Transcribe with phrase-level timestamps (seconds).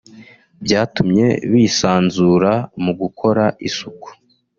[0.65, 2.51] byatumye bisanzura
[2.83, 4.09] mu gukora isuku